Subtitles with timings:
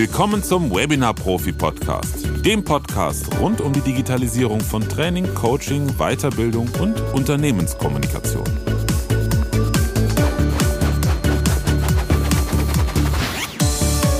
[0.00, 6.68] Willkommen zum Webinar Profi Podcast, dem Podcast rund um die Digitalisierung von Training, Coaching, Weiterbildung
[6.80, 8.44] und Unternehmenskommunikation.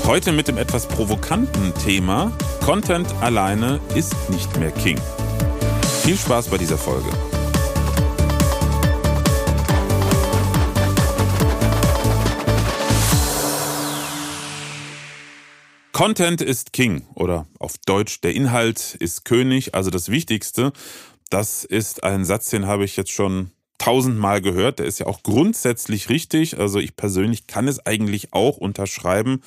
[0.04, 2.32] Heute mit dem etwas provokanten Thema
[2.64, 4.98] Content alleine ist nicht mehr King.
[6.02, 7.06] Viel Spaß bei dieser Folge.
[15.98, 20.72] Content ist King oder auf Deutsch der Inhalt ist König, also das Wichtigste.
[21.28, 24.78] Das ist ein Satz, den habe ich jetzt schon tausendmal gehört.
[24.78, 26.56] Der ist ja auch grundsätzlich richtig.
[26.56, 29.42] Also ich persönlich kann es eigentlich auch unterschreiben,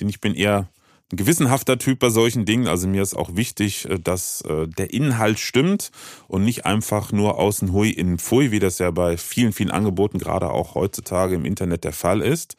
[0.00, 0.66] denn ich bin eher
[1.12, 2.66] ein gewissenhafter Typ bei solchen Dingen.
[2.66, 5.92] Also mir ist auch wichtig, äh, dass äh, der Inhalt stimmt
[6.26, 10.18] und nicht einfach nur außen hui in pfui, wie das ja bei vielen, vielen Angeboten
[10.18, 12.56] gerade auch heutzutage im Internet der Fall ist.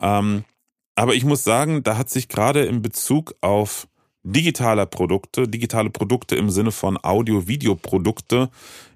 [0.00, 0.44] Ähm,
[0.94, 3.88] aber ich muss sagen, da hat sich gerade in Bezug auf
[4.22, 8.50] digitaler Produkte, digitale Produkte im Sinne von Audio-Video-Produkte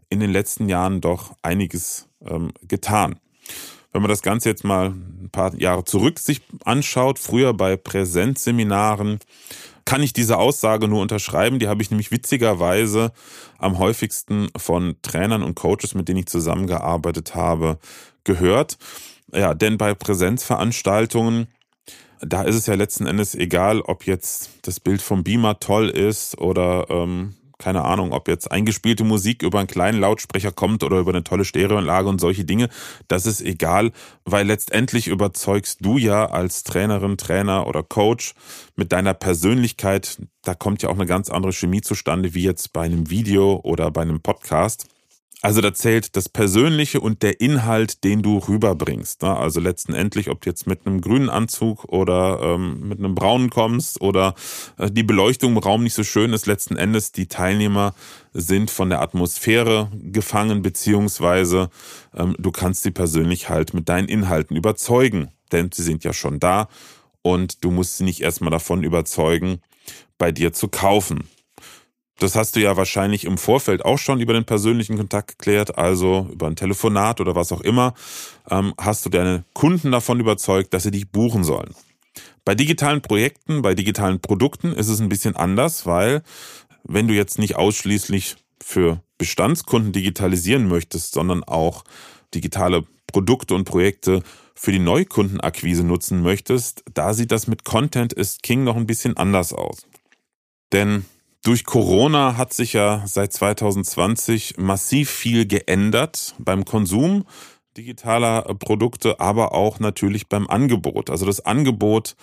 [0.08, 3.18] in den letzten Jahren doch einiges ähm, getan.
[3.92, 9.18] Wenn man das Ganze jetzt mal ein paar Jahre zurück sich anschaut, früher bei Präsenzseminaren,
[9.86, 11.58] kann ich diese Aussage nur unterschreiben.
[11.58, 13.12] Die habe ich nämlich witzigerweise
[13.58, 17.78] am häufigsten von Trainern und Coaches, mit denen ich zusammengearbeitet habe,
[18.24, 18.76] gehört.
[19.32, 21.46] Ja, denn bei Präsenzveranstaltungen
[22.20, 26.38] da ist es ja letzten Endes egal, ob jetzt das Bild vom Beamer toll ist
[26.38, 31.10] oder ähm, keine Ahnung, ob jetzt eingespielte Musik über einen kleinen Lautsprecher kommt oder über
[31.10, 32.68] eine tolle Stereoanlage und solche Dinge.
[33.08, 33.92] Das ist egal,
[34.24, 38.34] weil letztendlich überzeugst du ja als Trainerin, Trainer oder Coach
[38.76, 40.18] mit deiner Persönlichkeit.
[40.42, 43.90] Da kommt ja auch eine ganz andere Chemie zustande, wie jetzt bei einem Video oder
[43.90, 44.86] bei einem Podcast.
[45.46, 49.22] Also da zählt das Persönliche und der Inhalt, den du rüberbringst.
[49.22, 49.36] Ne?
[49.36, 53.48] Also letzten Endlich, ob du jetzt mit einem grünen Anzug oder ähm, mit einem braunen
[53.48, 54.34] kommst oder
[54.76, 57.94] äh, die Beleuchtung im Raum nicht so schön ist, letzten Endes die Teilnehmer
[58.32, 61.70] sind von der Atmosphäre gefangen, beziehungsweise
[62.12, 66.40] ähm, du kannst sie persönlich halt mit deinen Inhalten überzeugen, denn sie sind ja schon
[66.40, 66.68] da
[67.22, 69.60] und du musst sie nicht erstmal davon überzeugen,
[70.18, 71.28] bei dir zu kaufen.
[72.18, 76.28] Das hast du ja wahrscheinlich im Vorfeld auch schon über den persönlichen Kontakt geklärt, also
[76.32, 77.94] über ein Telefonat oder was auch immer,
[78.50, 81.74] ähm, hast du deine Kunden davon überzeugt, dass sie dich buchen sollen.
[82.44, 86.22] Bei digitalen Projekten, bei digitalen Produkten ist es ein bisschen anders, weil
[86.84, 91.84] wenn du jetzt nicht ausschließlich für Bestandskunden digitalisieren möchtest, sondern auch
[92.34, 94.22] digitale Produkte und Projekte
[94.54, 99.16] für die Neukundenakquise nutzen möchtest, da sieht das mit Content is King noch ein bisschen
[99.16, 99.86] anders aus.
[100.72, 101.04] Denn
[101.46, 107.24] durch Corona hat sich ja seit 2020 massiv viel geändert beim Konsum
[107.76, 111.08] digitaler Produkte, aber auch natürlich beim Angebot.
[111.08, 112.16] Also das Angebot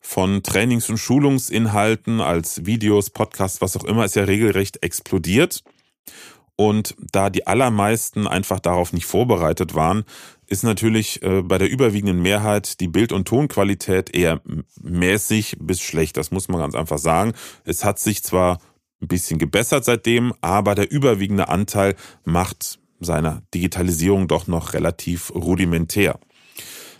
[0.00, 5.62] von Trainings- und Schulungsinhalten als Videos, Podcasts, was auch immer, ist ja regelrecht explodiert.
[6.60, 10.02] Und da die allermeisten einfach darauf nicht vorbereitet waren,
[10.48, 14.40] ist natürlich äh, bei der überwiegenden Mehrheit die Bild- und Tonqualität eher
[14.82, 16.16] mäßig bis schlecht.
[16.16, 17.34] Das muss man ganz einfach sagen.
[17.64, 18.58] Es hat sich zwar
[19.00, 26.18] ein bisschen gebessert seitdem, aber der überwiegende Anteil macht seiner Digitalisierung doch noch relativ rudimentär.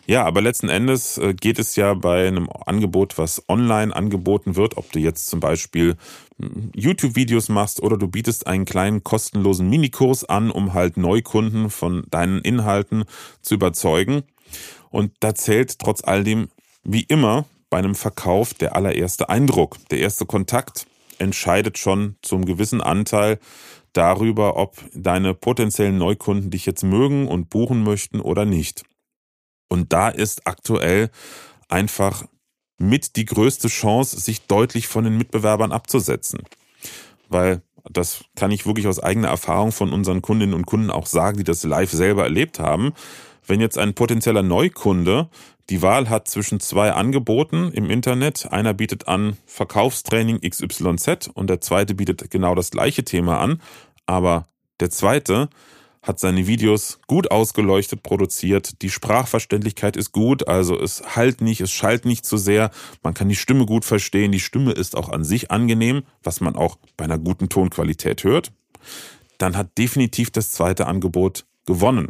[0.08, 4.78] Ja, aber letzten Endes äh, geht es ja bei einem Angebot, was online angeboten wird,
[4.78, 5.96] ob du jetzt zum Beispiel
[6.41, 12.06] hm, YouTube-Videos machst oder du bietest einen kleinen kostenlosen Minikurs an, um halt Neukunden von
[12.08, 13.04] deinen Inhalten
[13.42, 14.22] zu überzeugen.
[14.88, 16.48] Und da zählt trotz all dem
[16.84, 20.86] wie immer bei einem Verkauf der allererste Eindruck, der erste Kontakt
[21.19, 23.38] entscheidet schon zum gewissen Anteil
[23.92, 28.84] darüber, ob deine potenziellen Neukunden dich jetzt mögen und buchen möchten oder nicht.
[29.69, 31.11] Und da ist aktuell
[31.69, 32.25] einfach
[32.79, 36.41] mit die größte Chance, sich deutlich von den Mitbewerbern abzusetzen.
[37.29, 41.38] Weil das kann ich wirklich aus eigener Erfahrung von unseren Kundinnen und Kunden auch sagen,
[41.38, 42.93] die das live selber erlebt haben.
[43.47, 45.29] Wenn jetzt ein potenzieller Neukunde
[45.71, 51.61] die Wahl hat zwischen zwei Angeboten im Internet, einer bietet an Verkaufstraining XYZ und der
[51.61, 53.61] zweite bietet genau das gleiche Thema an,
[54.06, 54.47] aber
[54.81, 55.49] der zweite
[56.08, 58.81] hat seine Videos gut ausgeleuchtet produziert.
[58.81, 62.70] Die Sprachverständlichkeit ist gut, also es halt nicht, es schallt nicht zu sehr.
[63.02, 64.32] Man kann die Stimme gut verstehen.
[64.32, 68.52] Die Stimme ist auch an sich angenehm, was man auch bei einer guten Tonqualität hört.
[69.37, 72.08] Dann hat definitiv das zweite Angebot gewonnen.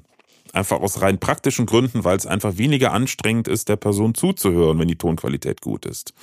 [0.52, 4.88] Einfach aus rein praktischen Gründen, weil es einfach weniger anstrengend ist, der Person zuzuhören, wenn
[4.88, 6.14] die Tonqualität gut ist.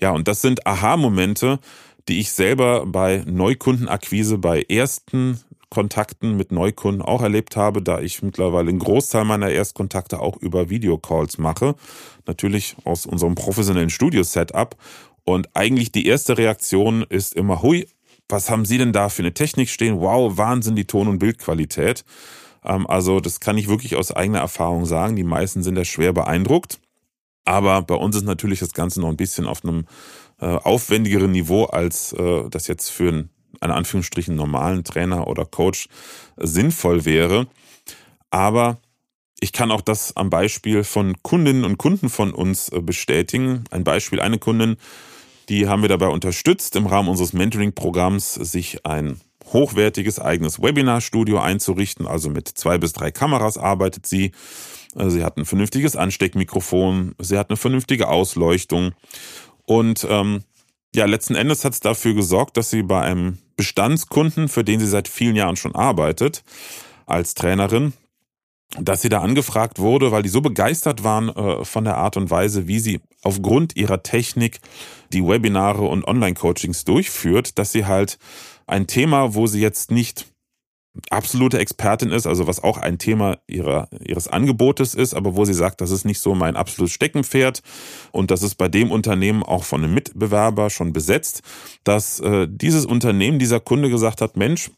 [0.00, 1.60] Ja, und das sind Aha-Momente,
[2.08, 5.38] die ich selber bei Neukundenakquise bei ersten
[5.74, 10.70] Erstkontakten mit Neukunden auch erlebt habe, da ich mittlerweile einen Großteil meiner Erstkontakte auch über
[10.70, 11.74] Videocalls mache.
[12.26, 14.76] Natürlich aus unserem professionellen Studio-Setup.
[15.24, 17.88] Und eigentlich die erste Reaktion ist immer, hui,
[18.28, 20.00] was haben Sie denn da für eine Technik stehen?
[20.00, 22.04] Wow, Wahnsinn, die Ton- und Bildqualität.
[22.64, 25.16] Ähm, also das kann ich wirklich aus eigener Erfahrung sagen.
[25.16, 26.78] Die meisten sind da schwer beeindruckt.
[27.44, 29.86] Aber bei uns ist natürlich das Ganze noch ein bisschen auf einem
[30.40, 33.30] äh, aufwendigeren Niveau, als äh, das jetzt für einen,
[33.62, 35.88] in Anführungsstrichen, normalen Trainer oder Coach
[36.36, 37.46] sinnvoll wäre.
[38.30, 38.78] Aber
[39.40, 43.64] ich kann auch das am Beispiel von Kundinnen und Kunden von uns äh, bestätigen.
[43.70, 44.76] Ein Beispiel, eine Kundin,
[45.48, 49.20] die haben wir dabei unterstützt, im Rahmen unseres Mentoring-Programms sich ein
[49.52, 52.06] hochwertiges eigenes Webinarstudio einzurichten.
[52.06, 54.32] Also mit zwei bis drei Kameras arbeitet sie.
[54.96, 58.92] Äh, sie hat ein vernünftiges Ansteckmikrofon, sie hat eine vernünftige Ausleuchtung.
[59.66, 60.44] Und ähm,
[60.94, 64.86] ja, letzten Endes hat es dafür gesorgt, dass sie bei einem Bestandskunden, für den sie
[64.86, 66.42] seit vielen Jahren schon arbeitet,
[67.06, 67.92] als Trainerin,
[68.78, 72.30] dass sie da angefragt wurde, weil die so begeistert waren äh, von der Art und
[72.30, 74.60] Weise, wie sie aufgrund ihrer Technik
[75.12, 78.18] die Webinare und Online-Coachings durchführt, dass sie halt
[78.66, 80.26] ein Thema, wo sie jetzt nicht
[81.10, 85.54] absolute Expertin ist, also was auch ein Thema ihrer, ihres Angebotes ist, aber wo sie
[85.54, 87.62] sagt, das ist nicht so mein absolutes Steckenpferd
[88.12, 91.42] und das ist bei dem Unternehmen auch von einem Mitbewerber schon besetzt,
[91.82, 94.70] dass äh, dieses Unternehmen, dieser Kunde gesagt hat, Mensch,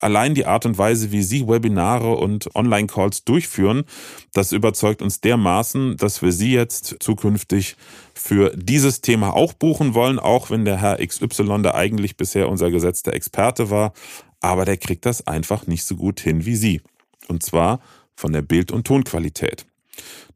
[0.00, 3.84] allein die Art und Weise, wie Sie Webinare und Online-Calls durchführen,
[4.32, 7.76] das überzeugt uns dermaßen, dass wir Sie jetzt zukünftig
[8.14, 12.70] für dieses Thema auch buchen wollen, auch wenn der Herr XY, der eigentlich bisher unser
[12.70, 13.92] gesetzter Experte war,
[14.40, 16.80] aber der kriegt das einfach nicht so gut hin wie Sie.
[17.28, 17.80] Und zwar
[18.16, 19.66] von der Bild- und Tonqualität.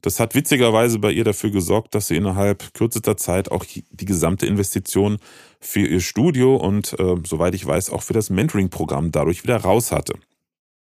[0.03, 4.47] Das hat witzigerweise bei ihr dafür gesorgt, dass sie innerhalb kürzester Zeit auch die gesamte
[4.47, 5.19] Investition
[5.61, 9.93] für ihr Studio und, äh, soweit ich weiß, auch für das Mentoring-Programm dadurch wieder raus
[9.93, 10.15] hatte.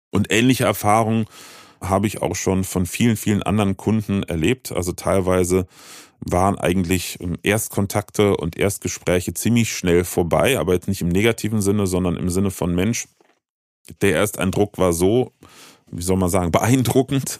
[0.09, 1.25] Und ähnliche Erfahrungen
[1.81, 4.71] habe ich auch schon von vielen, vielen anderen Kunden erlebt.
[4.71, 5.67] Also teilweise
[6.19, 11.87] waren eigentlich ähm, Erstkontakte und Erstgespräche ziemlich schnell vorbei, aber jetzt nicht im negativen Sinne,
[11.87, 13.07] sondern im Sinne von Mensch.
[14.01, 15.33] Der Ersteindruck war so
[15.91, 17.39] wie soll man sagen, beeindruckend,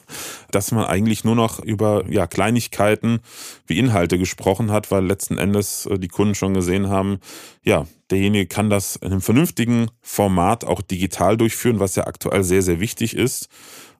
[0.51, 3.19] dass man eigentlich nur noch über ja, Kleinigkeiten
[3.67, 7.19] wie Inhalte gesprochen hat, weil letzten Endes äh, die Kunden schon gesehen haben,
[7.63, 12.61] ja, derjenige kann das in einem vernünftigen Format auch digital durchführen, was ja aktuell sehr,
[12.61, 13.49] sehr wichtig ist.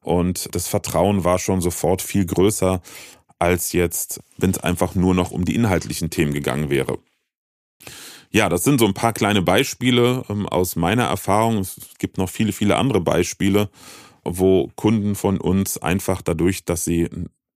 [0.01, 2.81] Und das Vertrauen war schon sofort viel größer
[3.38, 7.00] als jetzt, wenn es einfach nur noch um die inhaltlichen Themen gegangen wäre.
[8.31, 11.60] Ja, das sind so ein paar kleine Beispiele ähm, aus meiner Erfahrung.
[11.60, 13.69] Es gibt noch viele, viele andere Beispiele
[14.24, 17.10] wo Kunden von uns einfach dadurch, dass sie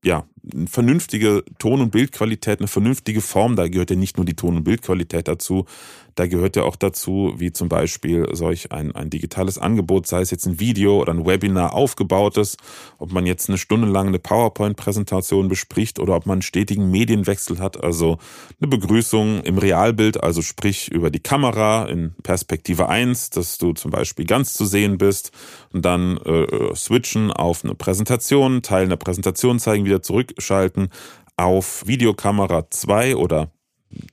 [0.03, 4.35] ja, eine vernünftige Ton- und Bildqualität, eine vernünftige Form, da gehört ja nicht nur die
[4.35, 5.65] Ton- und Bildqualität dazu,
[6.15, 10.31] da gehört ja auch dazu, wie zum Beispiel solch ein, ein digitales Angebot, sei es
[10.31, 12.57] jetzt ein Video oder ein Webinar aufgebautes,
[12.99, 17.59] ob man jetzt eine Stunde lang eine PowerPoint-Präsentation bespricht oder ob man einen stetigen Medienwechsel
[17.59, 18.17] hat, also
[18.61, 23.91] eine Begrüßung im Realbild, also sprich über die Kamera in Perspektive 1, dass du zum
[23.91, 25.31] Beispiel ganz zu sehen bist
[25.71, 30.89] und dann äh, switchen auf eine Präsentation, Teil einer Präsentation zeigen, wieder zurückschalten
[31.37, 33.49] auf Videokamera 2 oder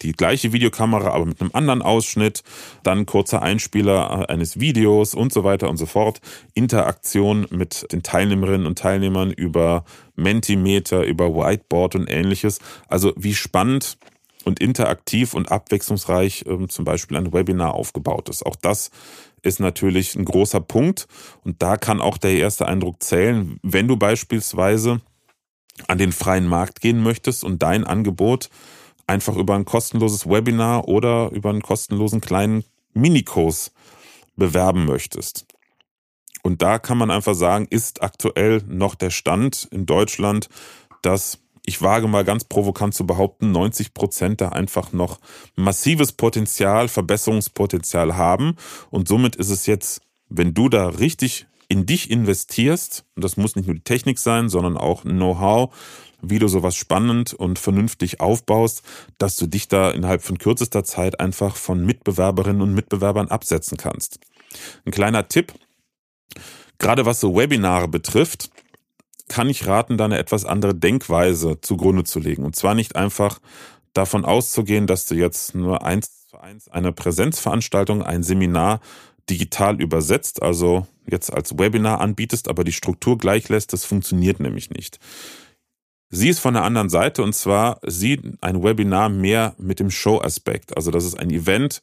[0.02, 2.43] die gleiche Videokamera, aber mit einem anderen Ausschnitt,
[2.82, 6.20] dann kurzer Einspieler eines Videos und so weiter und so fort.
[6.53, 9.84] Interaktion mit den Teilnehmerinnen und Teilnehmern über
[10.17, 12.58] Mentimeter, über Whiteboard und ähnliches.
[12.89, 13.96] Also wie spannend
[14.44, 18.44] und interaktiv und abwechslungsreich ähm, zum Beispiel ein Webinar aufgebaut ist.
[18.44, 18.91] Auch das
[19.43, 21.06] ist natürlich ein großer Punkt
[21.43, 25.00] und da kann auch der erste Eindruck zählen, wenn du beispielsweise
[25.89, 28.49] an den freien Markt gehen möchtest und dein Angebot
[29.06, 33.72] einfach über ein kostenloses Webinar oder über einen kostenlosen kleinen Minikurs
[34.37, 35.46] bewerben möchtest.
[36.43, 40.49] Und da kann man einfach sagen, ist aktuell noch der Stand in Deutschland,
[41.03, 45.20] dass ich wage mal ganz provokant zu behaupten, 90 Prozent da einfach noch
[45.56, 48.56] massives Potenzial, Verbesserungspotenzial haben.
[48.91, 53.55] Und somit ist es jetzt, wenn du da richtig in dich investierst, und das muss
[53.55, 55.72] nicht nur die Technik sein, sondern auch Know-how,
[56.20, 58.82] wie du sowas spannend und vernünftig aufbaust,
[59.19, 64.19] dass du dich da innerhalb von kürzester Zeit einfach von Mitbewerberinnen und Mitbewerbern absetzen kannst.
[64.84, 65.55] Ein kleiner Tipp,
[66.79, 68.50] gerade was so Webinare betrifft,
[69.29, 72.44] kann ich raten, da eine etwas andere Denkweise zugrunde zu legen.
[72.44, 73.39] Und zwar nicht einfach
[73.94, 78.81] davon auszugehen, dass du jetzt nur eins zu eins eine Präsenzveranstaltung, ein Seminar
[79.31, 84.70] digital übersetzt, also jetzt als Webinar anbietest, aber die Struktur gleich lässt, das funktioniert nämlich
[84.70, 84.98] nicht.
[86.10, 90.76] Sie ist von der anderen Seite und zwar sieht ein Webinar mehr mit dem Show-Aspekt.
[90.76, 91.82] Also, dass es ein Event,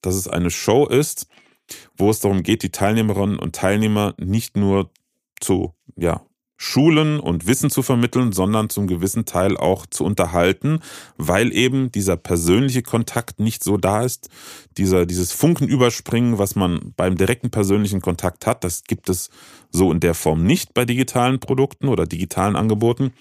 [0.00, 1.26] dass es eine Show ist
[1.96, 4.90] wo es darum geht, die Teilnehmerinnen und Teilnehmer nicht nur
[5.40, 6.24] zu ja,
[6.56, 10.80] Schulen und Wissen zu vermitteln, sondern zum gewissen Teil auch zu unterhalten,
[11.18, 14.30] weil eben dieser persönliche Kontakt nicht so da ist.
[14.78, 19.30] Dieser, dieses Funkenüberspringen, was man beim direkten persönlichen Kontakt hat, das gibt es
[19.70, 23.12] so in der Form nicht bei digitalen Produkten oder digitalen Angeboten.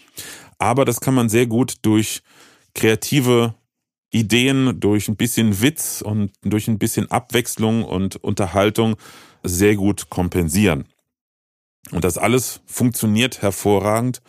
[0.57, 2.21] Aber das kann man sehr gut durch
[2.73, 3.55] kreative
[4.11, 8.95] Ideen, durch ein bisschen Witz und durch ein bisschen Abwechslung und Unterhaltung
[9.43, 10.85] sehr gut kompensieren.
[11.91, 14.21] Und das alles funktioniert hervorragend,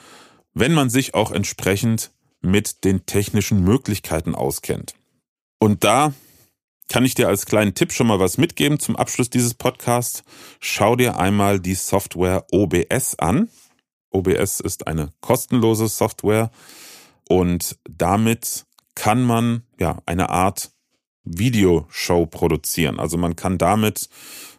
[0.55, 4.95] wenn man sich auch entsprechend mit den technischen Möglichkeiten auskennt.
[5.59, 6.13] Und da
[6.89, 10.23] kann ich dir als kleinen Tipp schon mal was mitgeben zum Abschluss dieses Podcasts.
[10.61, 13.49] Schau dir einmal die Software OBS an.
[14.11, 16.51] OBS ist eine kostenlose Software
[17.29, 20.71] und damit kann man ja eine Art
[21.25, 22.99] Videoshow produzieren.
[23.01, 24.09] Also man kann damit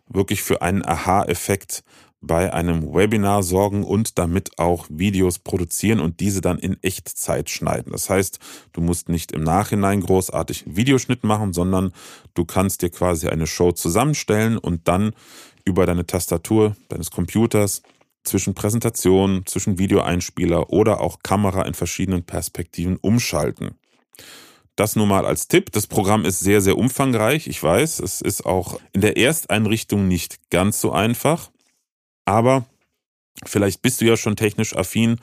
[0.08, 1.84] wirklich für einen Aha-Effekt
[2.22, 7.92] bei einem Webinar sorgen und damit auch Videos produzieren und diese dann in Echtzeit schneiden.
[7.92, 8.40] Das heißt,
[8.74, 11.94] du musst nicht im Nachhinein großartig einen Videoschnitt machen, sondern
[12.34, 15.14] du kannst dir quasi eine Show zusammenstellen und dann
[15.64, 17.84] über deine Tastatur deines Computers
[18.24, 23.76] zwischen Präsentation, zwischen Videoeinspieler oder auch Kamera in verschiedenen Perspektiven umschalten.
[24.76, 25.72] Das nur mal als Tipp.
[25.72, 27.48] Das Programm ist sehr, sehr umfangreich.
[27.48, 31.50] Ich weiß, es ist auch in der Ersteinrichtung nicht ganz so einfach.
[32.28, 32.66] Aber
[33.46, 35.16] vielleicht bist du ja schon technisch affin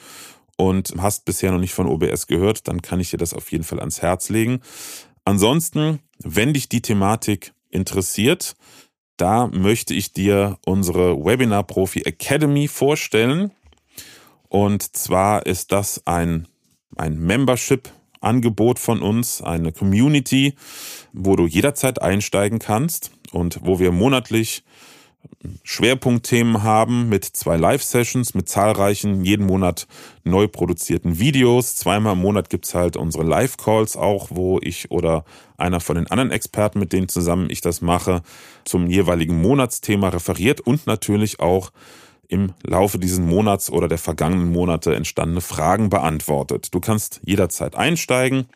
[0.57, 3.63] und hast bisher noch nicht von OBS gehört, dann kann ich dir das auf jeden
[3.63, 4.63] Fall ans Herz legen.
[5.27, 8.57] Ansonsten, wenn dich die Thematik interessiert,
[9.19, 13.51] da möchte ich dir unsere Webinar Profi Academy vorstellen.
[14.49, 16.49] Und zwar ist das ein,
[16.97, 17.91] ein Membership
[18.23, 20.55] Angebot von uns, eine Community,
[21.13, 24.65] wo du jederzeit einsteigen kannst und wo wir monatlich
[25.63, 29.87] Schwerpunktthemen haben mit zwei Live-Sessions, mit zahlreichen, jeden Monat
[30.23, 31.77] neu produzierten Videos.
[31.77, 35.25] Zweimal im Monat gibt's halt unsere Live-Calls auch, wo ich oder
[35.57, 38.23] einer von den anderen Experten, mit denen zusammen ich das mache,
[38.65, 41.71] zum jeweiligen Monatsthema referiert und natürlich auch
[42.29, 46.75] im Laufe dieses Monats oder der vergangenen Monate entstandene Fragen beantwortet.
[46.75, 48.47] Du kannst jederzeit einsteigen.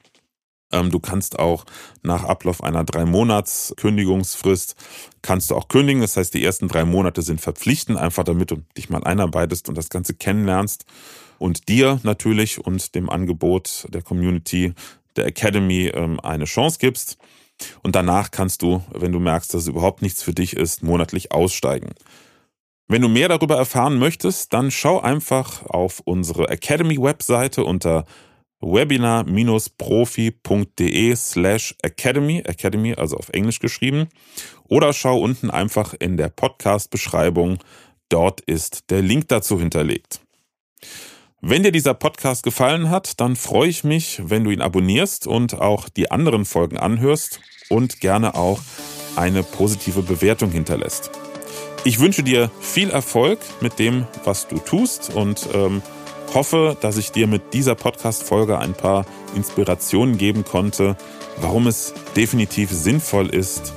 [0.72, 1.64] Ähm, du kannst auch
[2.02, 4.76] nach Ablauf einer drei Monats Kündigungsfrist
[5.22, 6.02] kannst du auch kündigen.
[6.02, 9.76] Das heißt, die ersten drei Monate sind verpflichtend, einfach damit du dich mal einarbeitest und
[9.76, 10.84] das Ganze kennenlernst
[11.38, 14.74] und dir natürlich und dem Angebot der Community,
[15.16, 17.18] der Academy ähm, eine Chance gibst.
[17.82, 21.32] Und danach kannst du, wenn du merkst, dass es überhaupt nichts für dich ist, monatlich
[21.32, 21.90] aussteigen.
[22.86, 28.06] Wenn du mehr darüber erfahren möchtest, dann schau einfach auf unsere Academy-Webseite unter
[28.60, 34.08] webinar-profi.de slash academy, academy also auf Englisch geschrieben,
[34.68, 37.58] oder schau unten einfach in der Podcast-Beschreibung,
[38.08, 40.20] dort ist der Link dazu hinterlegt.
[41.40, 45.54] Wenn dir dieser Podcast gefallen hat, dann freue ich mich, wenn du ihn abonnierst und
[45.54, 47.38] auch die anderen Folgen anhörst
[47.68, 48.60] und gerne auch
[49.14, 51.12] eine positive Bewertung hinterlässt.
[51.84, 55.80] Ich wünsche dir viel Erfolg mit dem, was du tust und ähm,
[56.34, 59.04] hoffe, dass ich dir mit dieser Podcast-Folge ein paar
[59.34, 60.96] Inspirationen geben konnte,
[61.40, 63.72] warum es definitiv sinnvoll ist,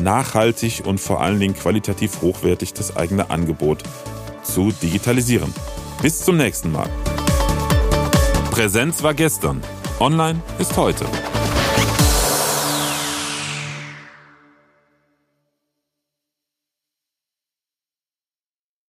[0.00, 3.82] nachhaltig und vor allen Dingen qualitativ hochwertig das eigene Angebot
[4.42, 5.52] zu digitalisieren.
[6.02, 6.88] Bis zum nächsten Mal.
[8.50, 9.62] Präsenz war gestern,
[10.00, 11.06] online ist heute.